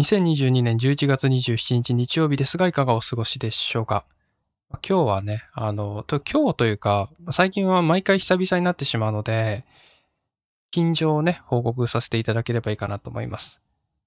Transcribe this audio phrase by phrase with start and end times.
[0.00, 4.06] 2022年11月27日日曜日ですが、いかがお過ごしでしょうか？
[4.88, 9.66] 今日はね、あの、と今日というか、最近は毎回久々になってしまうので、
[10.70, 13.60] 近況をね、報告させていただければいいかなと思います。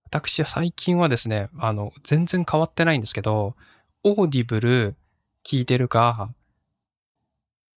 [0.06, 3.55] 私は最近はですね、あの、全然変わってないんですけど、
[4.04, 4.96] オーディブル
[5.46, 6.34] 聞いてるか、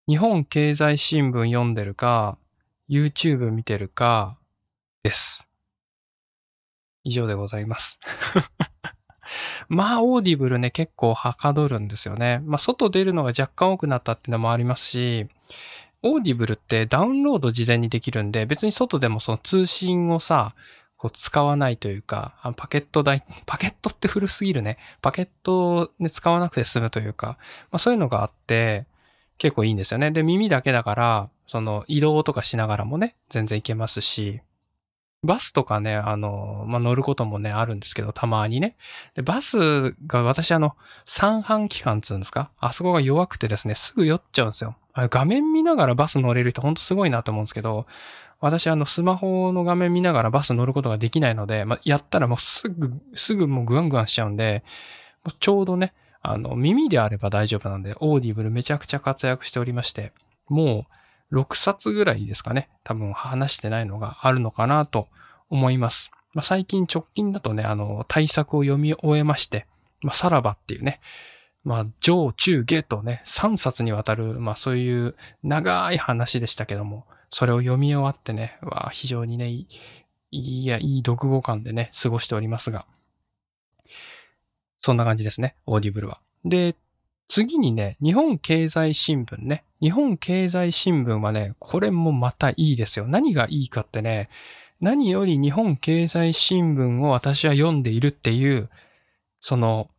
[0.08, 2.38] 日本経済新聞読んでるか、
[2.88, 4.38] YouTube 見てるか、
[5.02, 5.45] です。
[7.06, 8.00] 以上でございます。
[9.68, 12.40] まあ、オーディブルね、結構はかどるんですよね。
[12.44, 15.26] まあ、外出るのが若干多くなったっていうのもありますし、
[16.02, 20.54] オーディブルってダウンロード事前にできるんで、別に外でもその通信をさ、
[20.96, 24.78] こう使わないというか、パケット代、 パケットって古すぎるね。
[25.00, 27.38] パケットを、ね、使わなくて済むというか、
[27.70, 28.86] まあそういうのがあって、
[29.38, 30.10] 結構いいんですよね。
[30.10, 34.40] で、耳だけだから、その移動とかしながらもね、全然いけますし、
[35.22, 38.76] バスとかね、あの、まあ、乗ることもね、あるんですけど、たまにね。
[39.14, 42.50] で、バスが私あの、三半規管つうんですか？
[42.58, 44.76] あそこが弱くてですね、すぐ酔っちゃうんですよ。
[44.94, 47.86] 画面見ながらバス乗れる人ほんとすごいなと思うんですけど、
[48.40, 54.62] 私あの、スマホの画面見ながらバス乗ることができないので、まあ、やったらもうすぐ、すぐもうグワングワンしちゃうんで、
[55.40, 60.12] ちょうどね、あの、耳であれば大丈夫なんで、オーディブルめちゃくちゃ活躍しておりまして、
[60.48, 60.92] もう
[61.32, 62.68] 6冊ぐらいですかね。
[62.84, 65.08] 多分話してないのがあるのかなと
[65.48, 66.10] 思います。
[66.34, 69.66] まあ、最近直近だとね、あの、大作を読み終えまして、
[70.02, 71.00] まあ、さらばっていうね、
[71.64, 79.66] まあ、上、中、下とね、3冊にわたる、まあそういう長い話でしたけども、それを読み終わってね、わ非常にね、い
[80.30, 82.86] い、いや、いい読後感でね、過ごしておりますが、
[84.78, 86.20] そんな感じですね、オーディブルは。
[86.44, 86.76] で、
[87.28, 89.64] 次にね、日本経済新聞ね。
[89.80, 93.06] 日本経済新聞はね、これもまたいいですよ。
[93.06, 94.28] 何がいいかってね、
[94.80, 98.70] 何より日本経済新聞を私は読んでいるっていう、
[99.40, 99.90] その、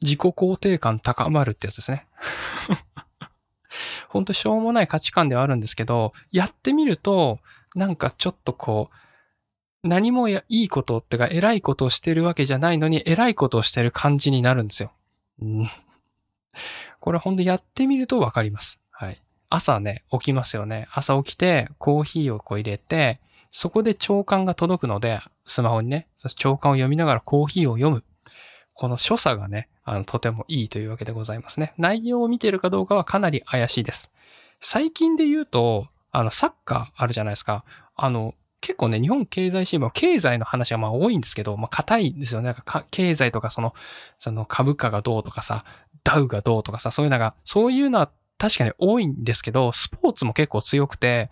[0.00, 2.06] 自己肯定感高まるってやつですね。
[4.08, 7.40] ほんとしょうもない価値観ではあるんですけど、やってみると、
[7.74, 14.92] なんかちょっとこう、何もいいことってか偉いことをしてるわけじゃないのに偉いことをしてる感じになるんですよ。
[17.00, 18.80] これほんとやってみるとわかります。
[18.90, 19.20] はい。
[19.50, 20.88] 朝ね、起きますよね。
[20.92, 23.20] 朝起きてコーヒーをこう入れて、
[23.50, 28.04] そこで長官が届くので、スマホにね、長官を読みながらコーヒーを読む。
[28.74, 31.72] この所作がね、あの、とてもいいというわけでございますね。
[31.78, 34.12] 内容を見てるかどうかはかなり怪しいです。
[34.60, 37.64] 最近で言うと、あの、サッカーあるじゃないですか。
[37.96, 42.46] あの、結構ね、日本経済新聞は経済の話がまあ多いんですけど、まあ硬いんですよね。
[42.46, 43.74] なんか経済とかその、
[44.18, 45.64] その株価がどうとかさ、
[46.08, 51.30] ダウがどうとかさ、そういうのが、そういうのは確かに多いんですけど、スポーツも結構強くて、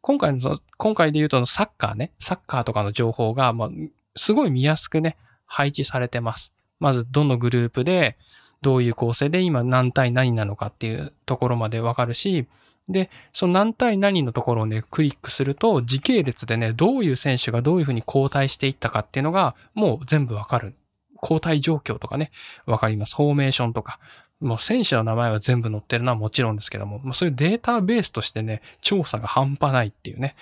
[0.00, 3.70] 今回の、今回で言うとサッカーね、サッカーとかの情報が、まあ、
[4.16, 5.16] すごい見やすくね、
[5.46, 6.52] 配置されてます。
[6.80, 8.16] まず、どのグループで、
[8.62, 12.48] どういう構成で今何対何なのかっていうところまでわかるし、
[12.88, 20.74] で、その何対何のところをね、クリックすると、時系列でね、どういう選手がどういうふうに交代していったかっていうのが、もう全部わかる。
[21.22, 22.30] 交代状況とかね、
[22.66, 23.16] わかります。
[23.16, 23.98] フォーメーションとか。
[24.40, 30.34] もう選手の名前は全部載ってるのはもちろんですけども、まあ、そういうデータベースとしてね、調査が半端ないっていうね、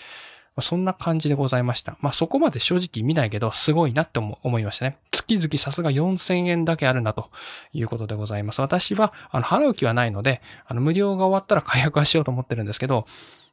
[0.55, 1.97] まあ、そんな感じでございました。
[2.01, 4.99] まあそこまで正直見ないけど、すごいなって思いましたね。
[5.13, 7.31] 月々さすが4000円だけあるなと
[7.73, 8.61] いうことでございます。
[8.61, 13.07] 私は、あの、払う気はないので、あの、無料が終わったら解約はしようと思ってるんですけど、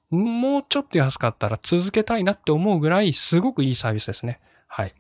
[0.10, 4.40] もうちょっと安かったら続けたいなって思うぐらい、すごくいいサービスですね。
[4.68, 4.94] はい。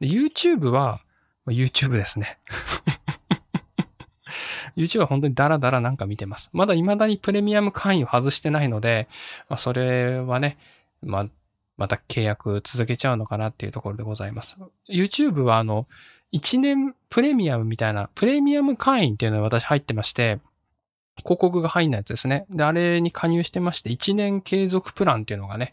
[0.00, 1.00] で YouTube は、
[1.52, 2.38] YouTube ですね。
[4.76, 6.50] YouTube は本当にダラダラなんか見てます。
[6.52, 9.08] まだ未だにプレミアム会員を外してないので、
[9.48, 10.58] まあ、それはね、
[11.02, 11.26] まあ、
[11.76, 14.56] また契約続けちゃうのかなっていうところでございます。
[14.88, 15.86] YouTube はあの、
[16.32, 20.38] 1年プレミアムみたいな、プレミアム会員っていうのが私入ってまして、
[21.22, 22.46] 広告が入んないやつですね。
[22.50, 25.72] で、あれに加入してまして、1年継続プランっていうのがね、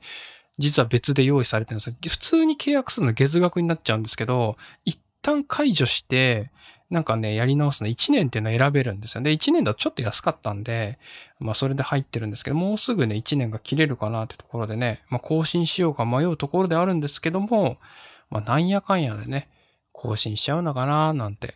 [0.58, 6.52] 実は別で用意されてるんです普通に契約するの月額になっちゃうんですけど、一旦解除して、
[6.90, 9.22] なんかね、やり直すの1年っていうのを選べるんですよ。
[9.22, 11.00] で、1年だとちょっと安かったんで、
[11.40, 17.78] まあそれで入ってるんですけど、もうすぐね、1年が切れるかなってところでね、まあ更新しようか迷うところであるんですけども、
[18.29, 19.50] まあなんやかんやでね、
[19.91, 21.56] 更新しちゃうのかななんて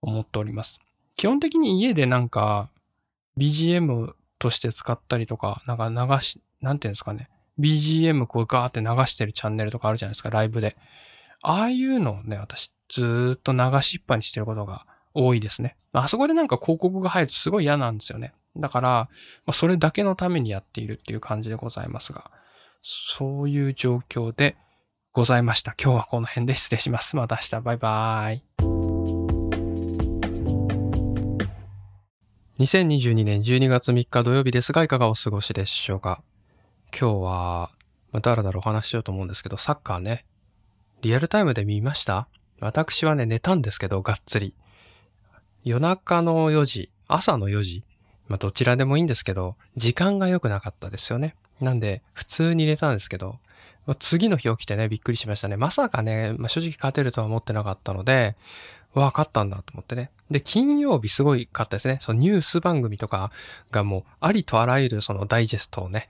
[0.00, 0.80] 思っております。
[1.16, 2.70] 基本的に家でなんか
[3.36, 7.28] BGM として使ったりとか、なんか流し、なんていうんですかね、
[7.58, 10.78] BGM こうガーって流してるチャンネルとかあるじゃないですか、ライブで。
[11.42, 14.84] ああいうのをね、私ずっと流しっぱにしてることが
[15.14, 15.76] 多いですね。
[15.92, 18.34] あそこでなんか広告が入るとすごい嫌なんですよね。
[18.56, 19.08] だから、ま
[19.46, 22.30] あ、それだけのためにやっているっていう感じでございますが、
[22.82, 24.56] そういう状況で
[25.12, 25.74] ございました。
[25.80, 27.16] 今日はこの辺で失礼します。
[27.16, 27.60] また明日。
[27.60, 28.42] バイバーイ。
[32.58, 36.22] 2022年12月3日土曜日ですが、いかがお過ごしでしょうか
[36.92, 37.70] 今日は、
[38.12, 40.26] まあ、だらだらお話ししようと思うんですけど、サッカーね、
[41.02, 42.28] リアルタイムで見ました？
[42.60, 44.54] 私はね、寝たんですけど、がっつり。
[45.64, 47.84] 夜中の4時、朝の4時、
[48.28, 51.34] まあどちらでもいいんですけど、時間が良くなかったですよね。
[51.60, 53.38] なんで、普通に寝たんですけど、
[53.98, 55.56] 次の日起きてね、びっくりしましたね。
[55.56, 58.36] まさかね、まあ、正直勝てるとは思ってなかったので、
[58.94, 60.10] わ、勝ったんだと思ってね。
[60.30, 61.98] で、金曜日すごい勝ったですね。
[62.00, 63.32] そのニュース番組とか
[63.70, 66.08] がもうありとあらゆるそのダイジェストをね、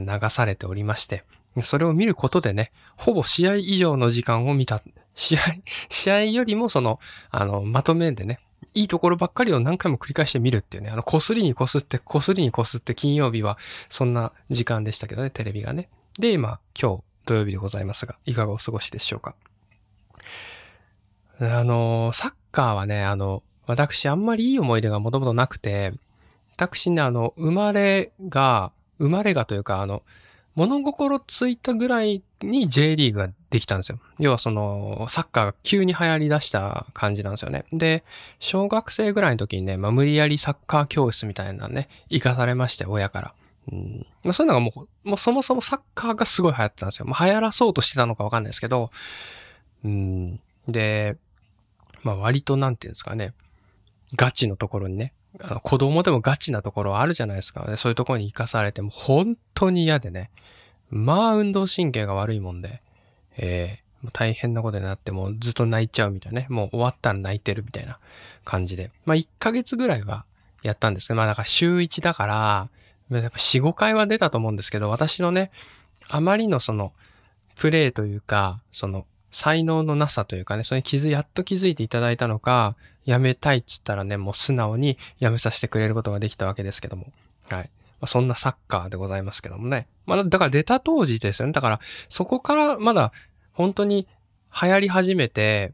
[0.00, 1.24] 流されておりまして、
[1.62, 4.82] それを見ることでね、ほぼ試合以上の時間を見た。
[5.16, 5.40] 試合、
[5.88, 8.38] 試合よりもその、あの、まとめでね、
[8.74, 13.58] いいところばっかりを何回も繰り返して見るっていうね、あの、こすりにこすって、こすりにこすって金曜日は
[13.88, 15.88] そんな時間でしたけどね、テレビがね。
[16.18, 19.34] で、今、今日土曜日でございますが、いかがお過ごしでしょうか。
[21.40, 25.92] あの、サッカーはね、あの、私あんまりいい思い出がもともとなくて、
[26.56, 30.02] 私ね、あの、生まれが、生まれがというか、あの、
[30.56, 34.00] 物心ついたぐらいに J リーグができたんですよ。
[34.18, 37.64] 要はその、サッカーが急に流行り出した感じなんですよね。
[37.72, 38.04] で、
[38.40, 43.34] 小学生ぐらいの時にね、まあ、無理やりサッカー教室みたいなね、行かされまして、親から。
[43.70, 47.06] うんまあ、そういうのがもう、もうそもそもサッカーがすごい流行ってたんですよ。
[47.06, 48.90] まあ、流行らそうとしてたのかわかんないですけど、
[49.84, 51.16] うん、で、
[52.02, 53.34] まあ割となんていうんですかね、
[54.14, 57.64] ガチのところにね、あの子供でもガチなところあるじゃないですか。
[57.76, 60.30] そういうところに行かされても本当に嫌でね。
[60.90, 62.80] まあ運動神経が悪いもんで、
[63.36, 66.46] えー、大変なことになってもずっと泣いちゃうみたいなね。
[66.48, 67.98] もう終わったら泣いてるみたいな
[68.44, 68.90] 感じで。
[69.04, 70.24] まあ1ヶ月ぐらいは
[70.62, 72.70] やったんですけど、まあだから週1だから、
[73.10, 75.50] やっぱ4、5回は出たと思うんですけど、私のね、
[76.08, 76.92] あまりのその、
[77.54, 87.06] プレイというか、その、才能のなさというかね、それに気づ、やっと気づいていただいたのか、やめたいっつったらね、もう素直にやめさせてくれることができたわけですけども。
[87.48, 87.62] はい。
[87.62, 87.68] ま
[88.02, 89.86] あ、そんなサッカーでございますけどもね。
[90.04, 91.52] まあ、だから出た当時ですよね。
[91.52, 93.12] だから、そこからまだ
[93.52, 94.08] 本当に
[94.60, 95.72] 流行り始めて、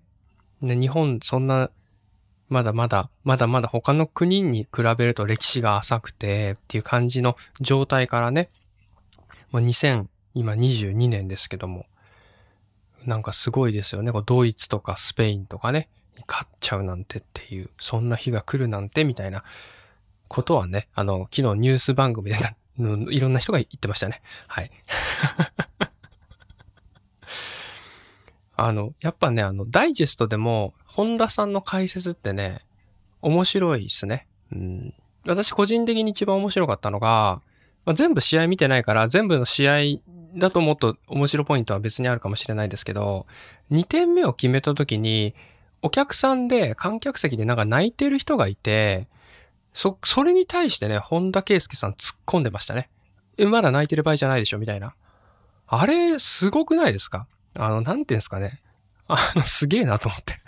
[0.61, 1.71] ね、日本そんな、
[2.51, 8.51] まだまだ、まだまだ他の国に比べると歴史が浅くてっていう感じの状態からね、
[9.51, 11.87] まあ、2000、今22年ですけども、
[13.07, 14.13] なんかすごいですよね。
[14.13, 15.89] こうドイツとかスペインとかね、
[16.27, 19.45] 勝っちゃうなんてっていう、そんな日が来るなんてみたいな
[20.29, 22.39] ことはね、あの、昨日ニュース番組で
[22.79, 24.23] いろんな人が言ってましたね。
[24.47, 24.71] はい。
[28.57, 32.61] あの、やっぱね、あの、ダイジェストでも、本田さんの解説ってね、
[33.21, 34.27] 面白いですね。
[34.53, 34.95] うん。
[35.27, 37.41] 私個人的に一番面白かったのが、
[37.85, 39.81] まあ、全部試合見てないから、全部の試合
[40.37, 43.27] だともっと面白ポイントは別にあるかもしれないですけど、
[43.71, 45.35] 2点目を決めた時に、
[45.83, 49.09] お客さんで観客席でなんか泣いてる人がいて、
[49.75, 52.89] そ、それに対してね、本田圭佑さん突っ込んでましたね。
[53.37, 54.95] え、まだ泣いてる場合じゃないでしょみたいな。
[55.67, 57.27] あれ、すごくないですか？
[57.55, 58.61] あの、なんていうんですかね。
[59.09, 60.41] あの、すげえなと思って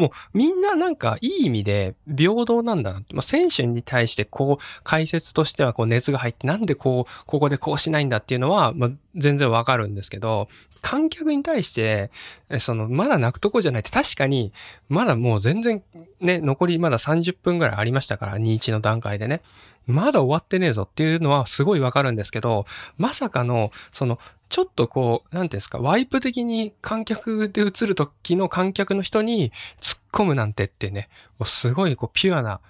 [0.00, 3.00] もうみんななんかいい意味で平等なんだな。
[3.12, 10.48] まあ、選手に対してこう解説としてはこう熱が入ってなんでこう、ここでこうしないんだっていうのは、まあ、全然わかるんですけど、
[10.82, 12.10] 観客に対して、
[12.58, 14.52] その、まだ泣くとこじゃないって確かに、
[14.88, 15.82] まだもう全然
[16.20, 19.42] ね、残りまだ30分ぐらいありましたから、2-1の段階でね。
[19.86, 22.66] まだ終わってねえぞっていうのはすごいわかるんですけど、
[22.96, 24.18] まさかの、その、
[24.50, 31.08] ちょっとこう、なんていうんですか、ワイプ的に観客で映る時の観客の人に突っ込むなんてってね、
[31.44, 32.60] すごいこうピュアな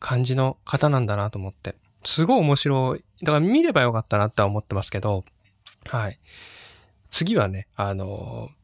[0.00, 1.76] 感じの方なんだなと思って。
[2.04, 3.04] すごい面白い。
[3.22, 5.24] だから見ればよかったなって思ってますけど、
[5.86, 6.18] はい。
[7.10, 8.54] 次はね、あのー、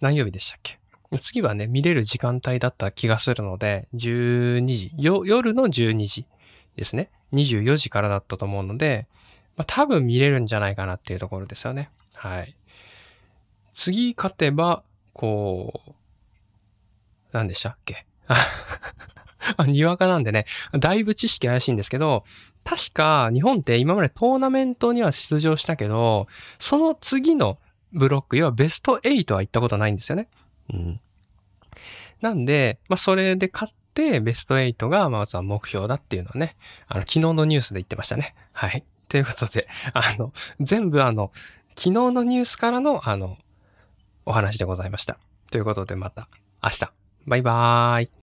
[0.00, 0.78] 何曜日でしたっけ？
[1.18, 6.26] 次はね、見れる時間帯だった気がするので、12時、夜の12時
[6.76, 7.10] ですね。
[7.32, 9.06] 24時からだったと思うので、
[9.56, 11.90] まあ、多分見れるんじゃないかなっていうところですよね。
[12.14, 12.54] はい。
[13.72, 14.82] 次勝てば、
[15.12, 15.92] こう、
[17.32, 18.06] 何でしたっけ？
[19.56, 20.46] あ、にわかなんでね、
[20.78, 22.24] だいぶ知識怪しいんですけど、
[22.64, 27.58] 確か日本って今までトーナメントには出場したけど、その次の
[27.92, 30.28] ブロック、要はベスト8は行ったことないんですよね。
[30.72, 31.00] うん。
[32.22, 36.56] なんで、まあそれで勝って、ベスト8がまずは目標だっていうのはね、
[36.88, 38.34] あの、昨日のニュースで言ってましたね。
[38.52, 38.82] はい。
[39.14, 41.30] ということで、 あの、全部あの、
[41.76, 43.38] 昨日のニュースからの、あの、
[44.26, 45.18] お話でございました。
[45.52, 46.26] ということでまた
[46.60, 46.92] 明日。
[47.24, 48.10] バイバーイ。